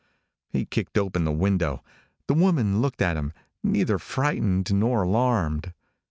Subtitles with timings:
[0.49, 1.83] He kicked open the window.
[2.27, 5.75] The woman looked at him, neither frightened nor alarmed.